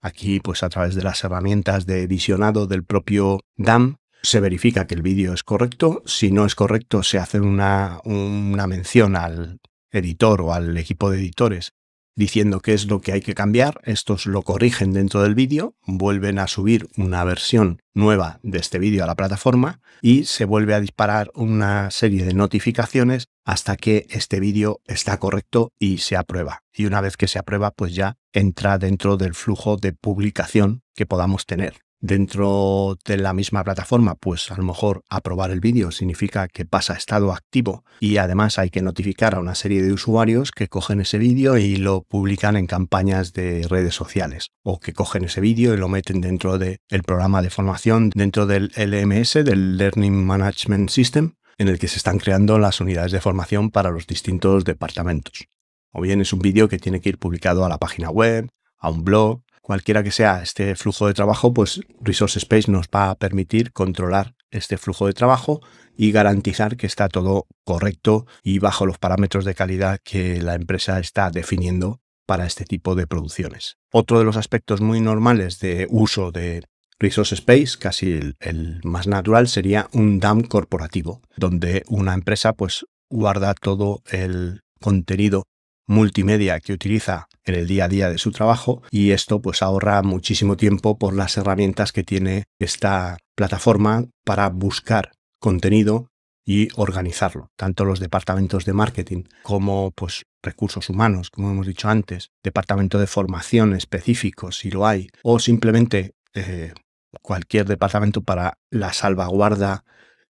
Aquí, 0.00 0.40
pues 0.40 0.62
a 0.62 0.68
través 0.68 0.94
de 0.94 1.02
las 1.02 1.24
herramientas 1.24 1.86
de 1.86 2.06
visionado 2.06 2.66
del 2.66 2.84
propio 2.84 3.40
DAM, 3.56 3.96
se 4.22 4.40
verifica 4.40 4.86
que 4.86 4.94
el 4.94 5.02
vídeo 5.02 5.32
es 5.32 5.42
correcto. 5.42 6.02
Si 6.04 6.30
no 6.30 6.46
es 6.46 6.54
correcto, 6.54 7.02
se 7.02 7.18
hace 7.18 7.40
una, 7.40 8.00
una 8.04 8.66
mención 8.66 9.16
al 9.16 9.60
editor 9.90 10.40
o 10.42 10.52
al 10.52 10.76
equipo 10.76 11.10
de 11.10 11.18
editores 11.18 11.72
diciendo 12.16 12.60
qué 12.60 12.72
es 12.72 12.86
lo 12.86 13.00
que 13.00 13.12
hay 13.12 13.20
que 13.20 13.34
cambiar. 13.34 13.80
Estos 13.84 14.26
lo 14.26 14.42
corrigen 14.42 14.92
dentro 14.92 15.22
del 15.22 15.34
vídeo, 15.34 15.76
vuelven 15.86 16.38
a 16.38 16.48
subir 16.48 16.88
una 16.96 17.22
versión 17.22 17.80
nueva 17.94 18.40
de 18.42 18.58
este 18.58 18.78
vídeo 18.78 19.04
a 19.04 19.06
la 19.06 19.14
plataforma 19.14 19.80
y 20.00 20.24
se 20.24 20.44
vuelve 20.44 20.74
a 20.74 20.80
disparar 20.80 21.30
una 21.34 21.90
serie 21.90 22.24
de 22.24 22.34
notificaciones 22.34 23.28
hasta 23.44 23.76
que 23.76 24.06
este 24.10 24.40
vídeo 24.40 24.80
está 24.86 25.18
correcto 25.18 25.72
y 25.78 25.98
se 25.98 26.16
aprueba. 26.16 26.62
Y 26.74 26.86
una 26.86 27.00
vez 27.00 27.16
que 27.16 27.28
se 27.28 27.38
aprueba, 27.38 27.70
pues 27.70 27.94
ya 27.94 28.16
entra 28.32 28.78
dentro 28.78 29.16
del 29.16 29.34
flujo 29.34 29.76
de 29.76 29.92
publicación 29.92 30.82
que 30.94 31.06
podamos 31.06 31.46
tener 31.46 31.85
dentro 32.06 32.96
de 33.04 33.18
la 33.18 33.32
misma 33.32 33.64
plataforma, 33.64 34.14
pues 34.14 34.50
a 34.50 34.56
lo 34.56 34.62
mejor 34.62 35.02
aprobar 35.10 35.50
el 35.50 35.60
vídeo 35.60 35.90
significa 35.90 36.48
que 36.48 36.64
pasa 36.64 36.94
a 36.94 36.96
estado 36.96 37.32
activo 37.32 37.84
y 38.00 38.16
además 38.16 38.58
hay 38.58 38.70
que 38.70 38.82
notificar 38.82 39.34
a 39.34 39.40
una 39.40 39.54
serie 39.54 39.82
de 39.82 39.92
usuarios 39.92 40.50
que 40.52 40.68
cogen 40.68 41.00
ese 41.00 41.18
vídeo 41.18 41.58
y 41.58 41.76
lo 41.76 42.02
publican 42.02 42.56
en 42.56 42.66
campañas 42.66 43.32
de 43.32 43.66
redes 43.68 43.94
sociales 43.94 44.50
o 44.62 44.80
que 44.80 44.92
cogen 44.92 45.24
ese 45.24 45.40
vídeo 45.40 45.74
y 45.74 45.76
lo 45.76 45.88
meten 45.88 46.20
dentro 46.20 46.58
del 46.58 46.78
programa 47.04 47.42
de 47.42 47.50
formación, 47.50 48.10
dentro 48.14 48.46
del 48.46 48.72
LMS, 48.76 49.44
del 49.44 49.76
Learning 49.76 50.24
Management 50.24 50.90
System, 50.90 51.34
en 51.58 51.68
el 51.68 51.78
que 51.78 51.88
se 51.88 51.96
están 51.96 52.18
creando 52.18 52.58
las 52.58 52.80
unidades 52.80 53.12
de 53.12 53.20
formación 53.20 53.70
para 53.70 53.90
los 53.90 54.06
distintos 54.06 54.64
departamentos. 54.64 55.46
O 55.92 56.02
bien 56.02 56.20
es 56.20 56.32
un 56.32 56.40
vídeo 56.40 56.68
que 56.68 56.78
tiene 56.78 57.00
que 57.00 57.08
ir 57.08 57.18
publicado 57.18 57.64
a 57.64 57.68
la 57.68 57.78
página 57.78 58.10
web, 58.10 58.48
a 58.78 58.90
un 58.90 59.04
blog, 59.04 59.40
cualquiera 59.66 60.04
que 60.04 60.12
sea 60.12 60.44
este 60.44 60.76
flujo 60.76 61.08
de 61.08 61.14
trabajo, 61.14 61.52
pues 61.52 61.80
Resource 62.00 62.38
Space 62.38 62.70
nos 62.70 62.86
va 62.86 63.10
a 63.10 63.16
permitir 63.16 63.72
controlar 63.72 64.36
este 64.52 64.78
flujo 64.78 65.08
de 65.08 65.12
trabajo 65.12 65.60
y 65.96 66.12
garantizar 66.12 66.76
que 66.76 66.86
está 66.86 67.08
todo 67.08 67.48
correcto 67.64 68.26
y 68.44 68.60
bajo 68.60 68.86
los 68.86 68.98
parámetros 68.98 69.44
de 69.44 69.56
calidad 69.56 69.98
que 70.04 70.40
la 70.40 70.54
empresa 70.54 71.00
está 71.00 71.30
definiendo 71.30 72.00
para 72.26 72.46
este 72.46 72.64
tipo 72.64 72.94
de 72.94 73.08
producciones. 73.08 73.76
Otro 73.92 74.20
de 74.20 74.24
los 74.24 74.36
aspectos 74.36 74.80
muy 74.80 75.00
normales 75.00 75.58
de 75.58 75.88
uso 75.90 76.30
de 76.30 76.62
Resource 77.00 77.34
Space, 77.34 77.76
casi 77.76 78.12
el, 78.12 78.36
el, 78.38 78.80
más 78.84 79.08
natural, 79.08 79.48
sería 79.48 79.88
un 79.92 80.20
DAM 80.20 80.42
corporativo, 80.42 81.22
donde 81.36 81.82
una 81.88 82.14
empresa 82.14 82.52
pues 82.52 82.86
guarda 83.10 83.52
todo 83.54 84.00
el 84.12 84.60
contenido 84.80 85.42
multimedia 85.86 86.60
que 86.60 86.72
utiliza 86.72 87.28
en 87.44 87.54
el 87.54 87.66
día 87.66 87.84
a 87.84 87.88
día 87.88 88.10
de 88.10 88.18
su 88.18 88.32
trabajo 88.32 88.82
y 88.90 89.12
esto 89.12 89.40
pues 89.40 89.62
ahorra 89.62 90.02
muchísimo 90.02 90.56
tiempo 90.56 90.98
por 90.98 91.14
las 91.14 91.36
herramientas 91.36 91.92
que 91.92 92.02
tiene 92.02 92.44
esta 92.58 93.18
plataforma 93.36 94.04
para 94.24 94.48
buscar 94.48 95.12
contenido 95.38 96.08
y 96.44 96.68
organizarlo. 96.76 97.50
Tanto 97.56 97.84
los 97.84 98.00
departamentos 98.00 98.64
de 98.64 98.72
marketing 98.72 99.24
como 99.42 99.90
pues 99.92 100.24
recursos 100.42 100.88
humanos, 100.88 101.30
como 101.30 101.50
hemos 101.50 101.66
dicho 101.66 101.88
antes, 101.88 102.30
departamento 102.42 102.98
de 102.98 103.06
formación 103.08 103.74
específico 103.74 104.52
si 104.52 104.70
lo 104.70 104.86
hay, 104.86 105.08
o 105.22 105.38
simplemente 105.40 106.14
eh, 106.34 106.72
cualquier 107.20 107.66
departamento 107.66 108.22
para 108.22 108.58
la 108.70 108.92
salvaguarda 108.92 109.84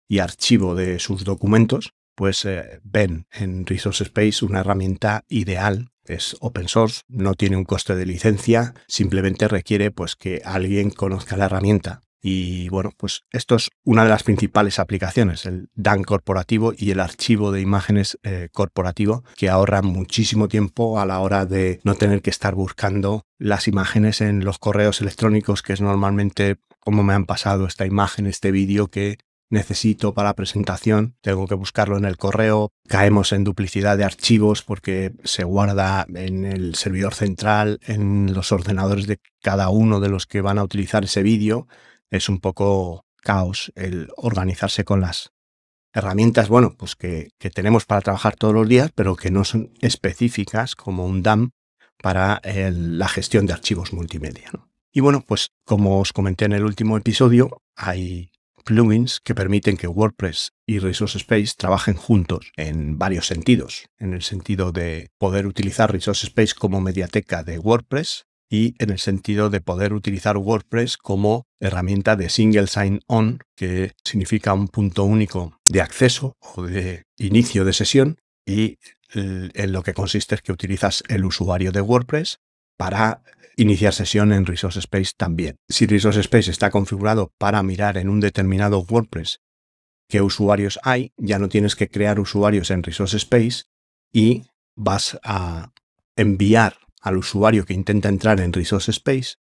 y 0.07 0.19
archivo 0.19 0.73
de 0.73 0.97
sus 0.97 1.23
documentos, 1.23 1.93
pues 2.19 2.43
eh, 2.43 2.81
ven 2.83 3.27
en 3.31 3.65
Resource 3.65 4.03
Space 4.03 4.43
una 4.43 4.59
herramienta 4.59 5.23
ideal. 5.29 5.93
Es 6.03 6.35
open 6.41 6.67
source, 6.67 7.03
no 7.07 7.33
tiene 7.33 7.55
un 7.55 7.63
coste 7.63 7.95
de 7.95 8.05
licencia, 8.05 8.73
simplemente 8.89 9.47
requiere 9.47 9.89
pues 9.89 10.17
que 10.17 10.41
alguien 10.43 10.89
conozca 10.89 11.37
la 11.37 11.45
herramienta. 11.45 12.01
Y 12.21 12.67
bueno, 12.67 12.91
pues 12.97 13.21
esto 13.31 13.55
es 13.55 13.69
una 13.85 14.03
de 14.03 14.09
las 14.09 14.23
principales 14.23 14.79
aplicaciones, 14.79 15.45
el 15.45 15.69
DAN 15.75 16.03
corporativo 16.03 16.73
y 16.77 16.91
el 16.91 16.99
archivo 16.99 17.53
de 17.53 17.61
imágenes 17.61 18.19
eh, 18.23 18.49
corporativo, 18.51 19.23
que 19.37 19.47
ahorra 19.47 19.81
muchísimo 19.81 20.49
tiempo 20.49 20.99
a 20.99 21.05
la 21.05 21.21
hora 21.21 21.45
de 21.45 21.79
no 21.85 21.95
tener 21.95 22.21
que 22.21 22.31
estar 22.31 22.53
buscando 22.53 23.23
las 23.37 23.69
imágenes 23.69 24.19
en 24.19 24.43
los 24.43 24.59
correos 24.59 24.99
electrónicos, 24.99 25.61
que 25.61 25.71
es 25.71 25.79
normalmente 25.79 26.57
como 26.81 27.03
me 27.03 27.13
han 27.13 27.25
pasado 27.25 27.65
esta 27.65 27.85
imagen, 27.85 28.25
este 28.27 28.51
vídeo 28.51 28.87
que 28.87 29.19
necesito 29.49 30.13
para 30.13 30.35
presentación, 30.35 31.15
tengo 31.21 31.47
que 31.47 31.55
buscarlo 31.55 31.97
en 31.97 32.05
el 32.05 32.17
correo, 32.17 32.71
caemos 32.87 33.31
en 33.33 33.43
duplicidad 33.43 33.97
de 33.97 34.03
archivos 34.03 34.63
porque 34.63 35.13
se 35.23 35.43
guarda 35.43 36.05
en 36.13 36.45
el 36.45 36.75
servidor 36.75 37.15
central, 37.15 37.79
en 37.83 38.33
los 38.33 38.51
ordenadores 38.51 39.07
de 39.07 39.19
cada 39.41 39.69
uno 39.69 39.99
de 39.99 40.09
los 40.09 40.27
que 40.27 40.41
van 40.41 40.59
a 40.59 40.63
utilizar 40.63 41.03
ese 41.03 41.23
vídeo. 41.23 41.67
Es 42.11 42.29
un 42.29 42.39
poco 42.39 43.05
caos 43.21 43.71
el 43.75 44.09
organizarse 44.17 44.83
con 44.83 45.01
las 45.01 45.31
herramientas, 45.93 46.49
bueno, 46.49 46.75
pues 46.77 46.95
que, 46.95 47.29
tenemos 47.53 47.85
para 47.85 48.01
trabajar 48.01 48.35
todos 48.35 48.53
los 48.53 48.67
días, 48.67 48.91
pero 48.93 49.15
que 49.15 49.31
no 49.31 49.43
son 49.43 49.71
específicas 49.81 50.75
como 50.75 51.05
un 51.05 51.23
DAM 51.23 51.51
para 52.01 52.41
la 52.43 53.07
gestión 53.07 53.45
de 53.45 53.53
archivos 53.53 53.93
multimedia. 53.93 54.51
Y 54.91 55.01
bueno, 55.01 55.23
pues 55.27 55.51
como 55.65 55.99
os 55.99 56.13
comenté 56.13 56.45
en 56.45 56.53
el 56.53 56.63
último 56.63 56.97
episodio, 56.97 57.61
hay 57.75 58.31
plugins 58.63 59.19
que 59.19 59.35
permiten 59.35 59.77
que 59.77 59.87
WordPress 59.87 60.51
y 60.65 60.79
Resource 60.79 61.17
Space 61.17 61.53
trabajen 61.57 61.95
juntos 61.95 62.51
en 62.57 62.97
varios 62.97 63.27
sentidos. 63.27 63.85
En 63.97 64.13
el 64.13 64.21
sentido 64.21 64.71
de 64.71 65.09
poder 65.17 65.47
utilizar 65.47 65.91
Resource 65.91 66.27
Space 66.27 66.53
como 66.57 66.81
mediateca 66.81 67.43
de 67.43 67.59
WordPress 67.59 68.25
y 68.49 68.75
en 68.79 68.89
el 68.89 68.99
sentido 68.99 69.49
de 69.49 69.61
poder 69.61 69.93
utilizar 69.93 70.37
WordPress 70.37 70.97
como 70.97 71.45
herramienta 71.59 72.15
de 72.15 72.29
single 72.29 72.67
sign-on, 72.67 73.39
que 73.55 73.93
significa 74.03 74.53
un 74.53 74.67
punto 74.67 75.03
único 75.03 75.59
de 75.67 75.81
acceso 75.81 76.33
o 76.39 76.63
de 76.63 77.03
inicio 77.17 77.63
de 77.65 77.73
sesión 77.73 78.17
y 78.45 78.77
en 79.13 79.71
lo 79.71 79.83
que 79.83 79.93
consiste 79.93 80.35
es 80.35 80.41
que 80.41 80.51
utilizas 80.51 81.03
el 81.07 81.25
usuario 81.25 81.71
de 81.71 81.81
WordPress 81.81 82.39
para 82.79 83.23
iniciar 83.57 83.93
sesión 83.93 84.31
en 84.31 84.45
Resource 84.45 84.79
Space 84.79 85.11
también. 85.17 85.57
Si 85.67 85.85
Resource 85.85 86.21
Space 86.21 86.49
está 86.49 86.71
configurado 86.71 87.33
para 87.37 87.61
mirar 87.61 87.97
en 87.97 88.07
un 88.07 88.21
determinado 88.21 88.85
WordPress 88.89 89.41
qué 90.07 90.21
usuarios 90.21 90.79
hay, 90.83 91.11
ya 91.17 91.39
no 91.39 91.49
tienes 91.49 91.75
que 91.75 91.89
crear 91.89 92.21
usuarios 92.21 92.71
en 92.71 92.81
Resource 92.81 93.17
Space 93.17 93.65
y 94.13 94.43
vas 94.77 95.19
a 95.23 95.73
enviar 96.15 96.77
al 97.01 97.17
usuario 97.17 97.65
que 97.65 97.73
intenta 97.73 98.07
entrar 98.07 98.39
en 98.39 98.53
Resource 98.53 98.91
Space 98.91 99.35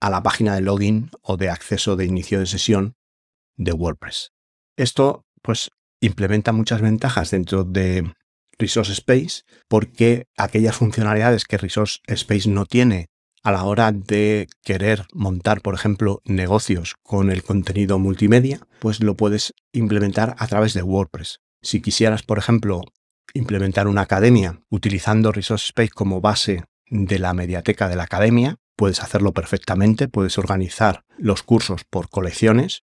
a 0.00 0.08
la 0.08 0.22
página 0.22 0.54
de 0.54 0.60
login 0.60 1.10
o 1.20 1.36
de 1.36 1.50
acceso 1.50 1.96
de 1.96 2.04
inicio 2.04 2.38
de 2.38 2.46
sesión 2.46 2.94
de 3.56 3.72
WordPress. 3.72 4.30
Esto 4.76 5.26
pues 5.42 5.70
implementa 6.00 6.52
muchas 6.52 6.80
ventajas 6.80 7.32
dentro 7.32 7.64
de 7.64 8.12
Resource 8.62 8.92
Space 8.92 9.42
porque 9.68 10.28
aquellas 10.36 10.76
funcionalidades 10.76 11.44
que 11.44 11.58
Resource 11.58 11.98
Space 12.06 12.48
no 12.48 12.64
tiene 12.64 13.10
a 13.42 13.50
la 13.50 13.64
hora 13.64 13.90
de 13.90 14.46
querer 14.62 15.04
montar, 15.12 15.62
por 15.62 15.74
ejemplo, 15.74 16.22
negocios 16.24 16.94
con 17.02 17.30
el 17.30 17.42
contenido 17.42 17.98
multimedia, 17.98 18.60
pues 18.78 19.02
lo 19.02 19.16
puedes 19.16 19.52
implementar 19.72 20.36
a 20.38 20.46
través 20.46 20.74
de 20.74 20.82
WordPress. 20.82 21.40
Si 21.60 21.82
quisieras, 21.82 22.22
por 22.22 22.38
ejemplo, 22.38 22.82
implementar 23.34 23.88
una 23.88 24.02
academia 24.02 24.60
utilizando 24.70 25.32
Resource 25.32 25.66
Space 25.66 25.90
como 25.90 26.20
base 26.20 26.64
de 26.88 27.18
la 27.18 27.34
mediateca 27.34 27.88
de 27.88 27.96
la 27.96 28.04
academia, 28.04 28.56
puedes 28.76 29.02
hacerlo 29.02 29.32
perfectamente, 29.32 30.06
puedes 30.06 30.38
organizar 30.38 31.04
los 31.18 31.42
cursos 31.42 31.82
por 31.84 32.08
colecciones 32.10 32.84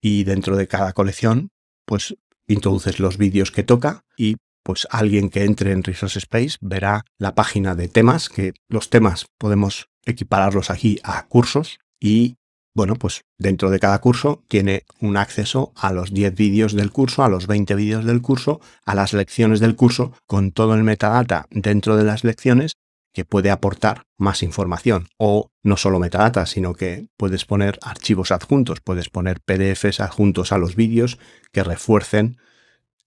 y 0.00 0.24
dentro 0.24 0.56
de 0.56 0.66
cada 0.66 0.92
colección, 0.92 1.50
pues 1.84 2.16
introduces 2.48 2.98
los 2.98 3.16
vídeos 3.16 3.52
que 3.52 3.62
toca 3.62 4.04
y 4.16 4.36
pues 4.68 4.86
alguien 4.90 5.30
que 5.30 5.44
entre 5.44 5.72
en 5.72 5.82
Resource 5.82 6.18
Space 6.18 6.58
verá 6.60 7.06
la 7.16 7.34
página 7.34 7.74
de 7.74 7.88
temas, 7.88 8.28
que 8.28 8.52
los 8.68 8.90
temas 8.90 9.24
podemos 9.38 9.88
equipararlos 10.04 10.68
aquí 10.68 11.00
a 11.02 11.26
cursos 11.26 11.78
y 11.98 12.36
bueno, 12.74 12.94
pues 12.96 13.22
dentro 13.38 13.70
de 13.70 13.80
cada 13.80 13.98
curso 14.02 14.44
tiene 14.46 14.84
un 15.00 15.16
acceso 15.16 15.72
a 15.74 15.90
los 15.94 16.12
10 16.12 16.34
vídeos 16.34 16.74
del 16.74 16.92
curso, 16.92 17.24
a 17.24 17.30
los 17.30 17.46
20 17.46 17.74
vídeos 17.76 18.04
del 18.04 18.20
curso, 18.20 18.60
a 18.84 18.94
las 18.94 19.14
lecciones 19.14 19.58
del 19.58 19.74
curso, 19.74 20.12
con 20.26 20.52
todo 20.52 20.74
el 20.74 20.84
metadata 20.84 21.46
dentro 21.50 21.96
de 21.96 22.04
las 22.04 22.22
lecciones 22.22 22.72
que 23.14 23.24
puede 23.24 23.50
aportar 23.50 24.02
más 24.18 24.42
información. 24.42 25.08
O 25.16 25.48
no 25.62 25.78
solo 25.78 25.98
metadata, 25.98 26.44
sino 26.44 26.74
que 26.74 27.08
puedes 27.16 27.46
poner 27.46 27.78
archivos 27.80 28.32
adjuntos, 28.32 28.82
puedes 28.82 29.08
poner 29.08 29.40
PDFs 29.40 30.00
adjuntos 30.00 30.52
a 30.52 30.58
los 30.58 30.76
vídeos 30.76 31.18
que 31.52 31.64
refuercen 31.64 32.36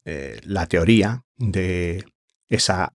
eh, 0.06 0.40
la 0.44 0.66
teoría 0.68 1.24
de 1.38 2.06
esa 2.50 2.94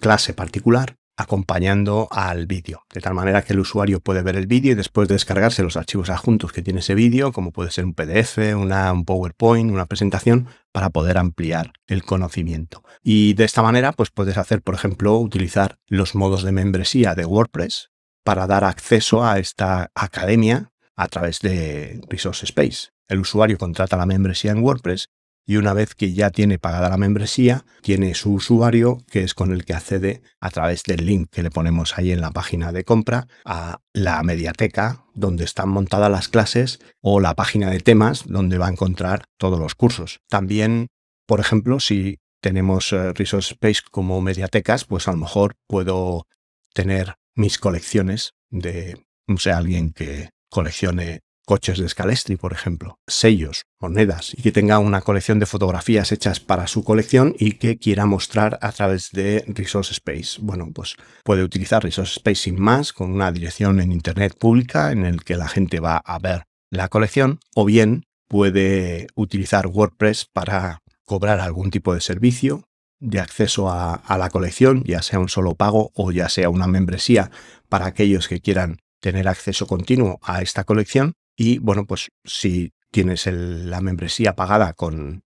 clase 0.00 0.34
particular 0.34 0.96
acompañando 1.16 2.08
al 2.10 2.46
vídeo, 2.46 2.84
de 2.92 3.00
tal 3.00 3.14
manera 3.14 3.42
que 3.42 3.52
el 3.52 3.60
usuario 3.60 4.00
puede 4.00 4.22
ver 4.22 4.36
el 4.36 4.46
vídeo 4.46 4.72
y 4.72 4.74
después 4.74 5.08
descargarse 5.08 5.62
los 5.62 5.76
archivos 5.76 6.10
adjuntos 6.10 6.52
que 6.52 6.62
tiene 6.62 6.80
ese 6.80 6.94
vídeo, 6.94 7.32
como 7.32 7.52
puede 7.52 7.70
ser 7.70 7.84
un 7.84 7.94
PDF, 7.94 8.38
un 8.56 9.04
PowerPoint, 9.04 9.70
una 9.70 9.86
presentación, 9.86 10.48
para 10.72 10.90
poder 10.90 11.18
ampliar 11.18 11.72
el 11.86 12.04
conocimiento. 12.04 12.82
Y 13.02 13.34
de 13.34 13.44
esta 13.44 13.62
manera, 13.62 13.92
pues 13.92 14.10
puedes 14.10 14.38
hacer, 14.38 14.62
por 14.62 14.74
ejemplo, 14.74 15.18
utilizar 15.18 15.78
los 15.86 16.14
modos 16.14 16.42
de 16.42 16.52
membresía 16.52 17.14
de 17.14 17.26
WordPress 17.26 17.90
para 18.24 18.46
dar 18.46 18.64
acceso 18.64 19.24
a 19.24 19.38
esta 19.38 19.90
academia 19.94 20.72
a 20.96 21.08
través 21.08 21.40
de 21.40 22.00
Resource 22.08 22.46
Space. 22.46 22.88
El 23.08 23.20
usuario 23.20 23.58
contrata 23.58 23.96
la 23.96 24.06
membresía 24.06 24.52
en 24.52 24.62
WordPress 24.62 25.10
y 25.46 25.56
una 25.56 25.72
vez 25.72 25.94
que 25.94 26.12
ya 26.12 26.30
tiene 26.30 26.58
pagada 26.58 26.88
la 26.88 26.96
membresía, 26.96 27.64
tiene 27.82 28.14
su 28.14 28.34
usuario 28.34 28.98
que 29.10 29.22
es 29.22 29.34
con 29.34 29.52
el 29.52 29.64
que 29.64 29.74
accede 29.74 30.22
a 30.40 30.50
través 30.50 30.82
del 30.84 31.04
link 31.06 31.28
que 31.30 31.42
le 31.42 31.50
ponemos 31.50 31.98
ahí 31.98 32.12
en 32.12 32.20
la 32.20 32.30
página 32.30 32.72
de 32.72 32.84
compra 32.84 33.26
a 33.44 33.80
la 33.92 34.22
mediateca 34.22 35.04
donde 35.14 35.44
están 35.44 35.68
montadas 35.68 36.10
las 36.10 36.28
clases 36.28 36.78
o 37.00 37.20
la 37.20 37.34
página 37.34 37.70
de 37.70 37.80
temas 37.80 38.24
donde 38.26 38.58
va 38.58 38.66
a 38.66 38.70
encontrar 38.70 39.24
todos 39.36 39.58
los 39.58 39.74
cursos. 39.74 40.20
También, 40.28 40.88
por 41.26 41.40
ejemplo, 41.40 41.80
si 41.80 42.18
tenemos 42.40 42.92
eh, 42.92 43.12
Resource 43.12 43.54
Space 43.54 43.82
como 43.90 44.20
mediatecas, 44.20 44.84
pues 44.84 45.08
a 45.08 45.12
lo 45.12 45.18
mejor 45.18 45.54
puedo 45.66 46.26
tener 46.74 47.14
mis 47.34 47.58
colecciones 47.58 48.34
de, 48.50 49.04
alguien 49.52 49.92
que 49.92 50.30
coleccione 50.50 51.20
coches 51.44 51.78
de 51.78 51.88
Scalestri, 51.88 52.36
por 52.36 52.52
ejemplo, 52.52 52.98
sellos, 53.06 53.64
monedas, 53.80 54.32
y 54.36 54.42
que 54.42 54.52
tenga 54.52 54.78
una 54.78 55.00
colección 55.00 55.38
de 55.38 55.46
fotografías 55.46 56.12
hechas 56.12 56.40
para 56.40 56.66
su 56.66 56.84
colección 56.84 57.34
y 57.38 57.52
que 57.52 57.78
quiera 57.78 58.06
mostrar 58.06 58.58
a 58.62 58.72
través 58.72 59.10
de 59.12 59.44
Resource 59.48 59.92
Space. 59.92 60.38
Bueno, 60.40 60.70
pues 60.72 60.96
puede 61.24 61.42
utilizar 61.42 61.82
Resource 61.82 62.14
Space 62.18 62.42
sin 62.42 62.60
más, 62.60 62.92
con 62.92 63.12
una 63.12 63.32
dirección 63.32 63.80
en 63.80 63.92
Internet 63.92 64.36
pública 64.38 64.92
en 64.92 65.04
el 65.04 65.24
que 65.24 65.36
la 65.36 65.48
gente 65.48 65.80
va 65.80 65.96
a 65.96 66.18
ver 66.18 66.44
la 66.70 66.88
colección, 66.88 67.40
o 67.54 67.64
bien 67.64 68.04
puede 68.28 69.08
utilizar 69.14 69.66
WordPress 69.66 70.26
para 70.32 70.78
cobrar 71.04 71.40
algún 71.40 71.70
tipo 71.70 71.92
de 71.92 72.00
servicio 72.00 72.64
de 72.98 73.20
acceso 73.20 73.68
a, 73.68 73.94
a 73.94 74.16
la 74.16 74.30
colección, 74.30 74.84
ya 74.84 75.02
sea 75.02 75.18
un 75.18 75.28
solo 75.28 75.56
pago 75.56 75.90
o 75.94 76.12
ya 76.12 76.28
sea 76.28 76.48
una 76.48 76.68
membresía 76.68 77.30
para 77.68 77.86
aquellos 77.86 78.28
que 78.28 78.40
quieran 78.40 78.78
tener 79.00 79.26
acceso 79.26 79.66
continuo 79.66 80.20
a 80.22 80.40
esta 80.40 80.62
colección 80.62 81.14
y 81.42 81.58
bueno, 81.58 81.86
pues 81.86 82.12
si 82.24 82.72
tienes 82.92 83.26
la 83.26 83.80
membresía 83.80 84.36
pagada 84.36 84.74
con 84.74 85.24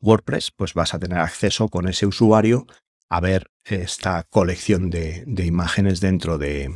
WordPress, 0.00 0.50
pues 0.50 0.74
vas 0.74 0.92
a 0.92 0.98
tener 0.98 1.18
acceso 1.18 1.68
con 1.68 1.86
ese 1.86 2.04
usuario 2.04 2.66
a 3.08 3.20
ver 3.20 3.52
esta 3.62 4.24
colección 4.24 4.90
de, 4.90 5.24
imágenes 5.44 6.00
dentro 6.00 6.36
de, 6.36 6.74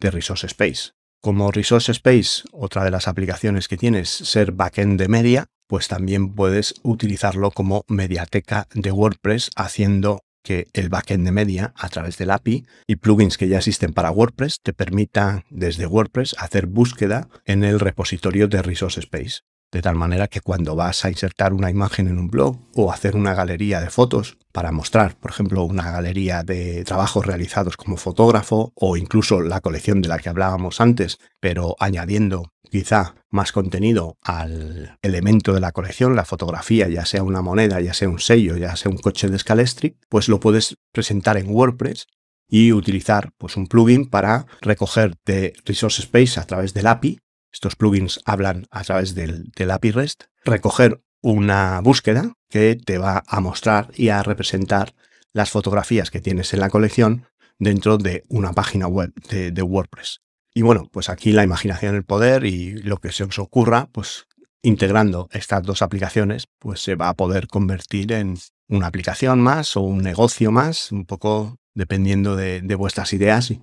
de, 0.00 0.10
Resource 0.10 0.48
Space. 0.48 0.94
Como 1.20 1.52
Resource 1.52 1.92
Space, 1.92 2.42
otra 2.50 2.82
de 2.82 2.90
las 2.90 3.06
aplicaciones 3.06 3.68
que 3.68 3.76
tienes, 3.76 4.08
ser 4.08 4.50
backend 4.50 4.98
de 4.98 5.06
media, 5.06 5.46
pues 5.68 5.86
también 5.86 6.34
puedes 6.34 6.74
utilizarlo 6.82 7.52
como 7.52 7.84
mediateca 7.86 8.66
de 8.74 8.90
WordPress 8.90 9.50
haciendo 9.54 10.24
que 10.42 10.68
el 10.72 10.88
backend 10.88 11.24
de 11.24 11.32
media 11.32 11.72
a 11.76 11.88
través 11.88 12.18
del 12.18 12.30
API 12.30 12.66
y 12.86 12.96
plugins 12.96 13.36
que 13.36 13.48
ya 13.48 13.58
existen 13.58 13.92
para 13.92 14.10
WordPress 14.10 14.58
te 14.62 14.72
permita 14.72 15.44
desde 15.50 15.86
WordPress 15.86 16.34
hacer 16.38 16.66
búsqueda 16.66 17.28
en 17.44 17.64
el 17.64 17.80
repositorio 17.80 18.48
de 18.48 18.62
Resource 18.62 19.00
Space. 19.00 19.40
De 19.72 19.80
tal 19.80 19.96
manera 19.96 20.28
que 20.28 20.42
cuando 20.42 20.76
vas 20.76 21.04
a 21.04 21.08
insertar 21.08 21.54
una 21.54 21.70
imagen 21.70 22.06
en 22.06 22.18
un 22.18 22.28
blog 22.28 22.58
o 22.74 22.92
hacer 22.92 23.16
una 23.16 23.34
galería 23.34 23.80
de 23.80 23.88
fotos 23.88 24.36
para 24.52 24.70
mostrar, 24.70 25.16
por 25.16 25.30
ejemplo, 25.30 25.64
una 25.64 25.90
galería 25.90 26.42
de 26.42 26.84
trabajos 26.84 27.24
realizados 27.24 27.78
como 27.78 27.96
fotógrafo 27.96 28.72
o 28.76 28.98
incluso 28.98 29.40
la 29.40 29.62
colección 29.62 30.02
de 30.02 30.08
la 30.08 30.18
que 30.18 30.28
hablábamos 30.28 30.82
antes, 30.82 31.18
pero 31.40 31.74
añadiendo 31.80 32.52
quizá 32.70 33.14
más 33.30 33.52
contenido 33.52 34.16
al 34.22 34.98
elemento 35.02 35.54
de 35.54 35.60
la 35.60 35.72
colección, 35.72 36.16
la 36.16 36.24
fotografía, 36.24 36.88
ya 36.88 37.06
sea 37.06 37.22
una 37.22 37.40
moneda, 37.40 37.80
ya 37.80 37.94
sea 37.94 38.10
un 38.10 38.18
sello, 38.18 38.56
ya 38.58 38.76
sea 38.76 38.90
un 38.90 38.98
coche 38.98 39.28
de 39.28 39.38
Scalestri, 39.38 39.96
pues 40.10 40.28
lo 40.28 40.38
puedes 40.38 40.76
presentar 40.92 41.38
en 41.38 41.50
WordPress 41.50 42.06
y 42.48 42.72
utilizar 42.72 43.30
pues, 43.38 43.56
un 43.56 43.66
plugin 43.66 44.10
para 44.10 44.46
recoger 44.60 45.14
de 45.24 45.54
Resource 45.64 46.02
Space 46.02 46.38
a 46.38 46.44
través 46.44 46.74
del 46.74 46.86
API. 46.86 47.18
Estos 47.52 47.76
plugins 47.76 48.20
hablan 48.24 48.66
a 48.70 48.82
través 48.82 49.14
del, 49.14 49.52
API 49.70 49.90
REST. 49.90 50.24
Recoger 50.44 51.02
una 51.20 51.80
búsqueda 51.80 52.34
que 52.48 52.76
te 52.76 52.98
va 52.98 53.22
a 53.26 53.40
mostrar 53.40 53.90
y 53.94 54.08
a 54.08 54.22
representar 54.22 54.94
las 55.32 55.50
fotografías 55.50 56.10
que 56.10 56.20
tienes 56.20 56.52
en 56.52 56.60
la 56.60 56.70
colección 56.70 57.26
dentro 57.58 57.98
de 57.98 58.24
una 58.28 58.52
página 58.52 58.86
web 58.88 59.12
de 59.30 59.62
WordPress. 59.62 60.20
Y 60.54 60.62
bueno, 60.62 60.88
pues 60.92 61.08
aquí 61.08 61.32
la 61.32 61.44
imaginación, 61.44 61.94
el 61.94 62.04
poder 62.04 62.44
y 62.44 62.72
lo 62.74 62.98
que 62.98 63.12
se 63.12 63.24
os 63.24 63.38
ocurra, 63.38 63.88
pues 63.92 64.26
integrando 64.62 65.28
estas 65.32 65.62
dos 65.62 65.82
aplicaciones, 65.82 66.46
pues 66.58 66.80
se 66.80 66.94
va 66.94 67.08
a 67.08 67.14
poder 67.14 67.48
convertir 67.48 68.12
en 68.12 68.36
una 68.68 68.86
aplicación 68.86 69.40
más 69.40 69.76
o 69.76 69.80
un 69.80 69.98
negocio 69.98 70.52
más, 70.52 70.92
un 70.92 71.04
poco 71.04 71.56
dependiendo 71.74 72.36
de, 72.36 72.60
vuestras 72.76 73.12
ideas 73.12 73.50
y, 73.50 73.60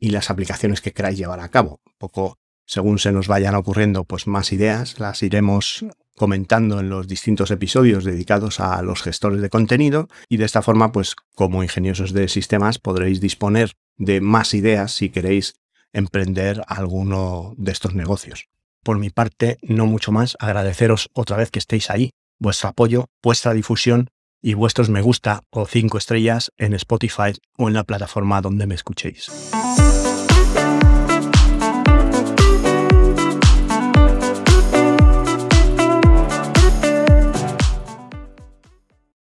y, 0.00 0.10
las 0.10 0.30
aplicaciones 0.30 0.80
que 0.80 0.92
queráis 0.92 1.18
llevar 1.18 1.40
a 1.40 1.50
cabo. 1.50 1.80
Un 1.84 1.92
poco 1.98 2.38
según 2.66 2.98
se 2.98 3.12
nos 3.12 3.28
vayan 3.28 3.54
ocurriendo 3.54 4.04
pues 4.04 4.26
más 4.26 4.52
ideas, 4.52 4.98
las 4.98 5.22
iremos 5.22 5.86
comentando 6.16 6.80
en 6.80 6.88
los 6.88 7.06
distintos 7.06 7.50
episodios 7.50 8.04
dedicados 8.04 8.58
a 8.58 8.82
los 8.82 9.02
gestores 9.02 9.40
de 9.40 9.50
contenido 9.50 10.08
y 10.28 10.38
de 10.38 10.44
esta 10.44 10.62
forma 10.62 10.90
pues 10.90 11.14
como 11.34 11.62
ingeniosos 11.62 12.12
de 12.12 12.28
sistemas 12.28 12.78
podréis 12.78 13.20
disponer 13.20 13.72
de 13.96 14.20
más 14.20 14.54
ideas 14.54 14.92
si 14.92 15.10
queréis 15.10 15.54
emprender 15.92 16.62
alguno 16.66 17.54
de 17.56 17.72
estos 17.72 17.94
negocios. 17.94 18.48
Por 18.82 18.98
mi 18.98 19.10
parte, 19.10 19.58
no 19.62 19.86
mucho 19.86 20.12
más, 20.12 20.36
agradeceros 20.40 21.10
otra 21.12 21.36
vez 21.36 21.50
que 21.50 21.58
estéis 21.58 21.90
ahí, 21.90 22.10
vuestro 22.38 22.68
apoyo, 22.68 23.06
vuestra 23.22 23.52
difusión 23.52 24.10
y 24.42 24.54
vuestros 24.54 24.90
me 24.90 25.02
gusta 25.02 25.42
o 25.50 25.66
cinco 25.66 25.98
estrellas 25.98 26.52
en 26.56 26.74
Spotify 26.74 27.32
o 27.56 27.68
en 27.68 27.74
la 27.74 27.84
plataforma 27.84 28.40
donde 28.40 28.66
me 28.66 28.74
escuchéis. 28.74 29.30